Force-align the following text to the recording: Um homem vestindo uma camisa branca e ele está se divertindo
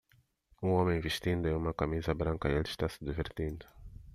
Um 0.63 0.71
homem 0.71 0.99
vestindo 0.99 1.55
uma 1.55 1.75
camisa 1.75 2.11
branca 2.11 2.49
e 2.49 2.53
ele 2.53 2.63
está 2.67 2.89
se 2.89 3.05
divertindo 3.05 3.67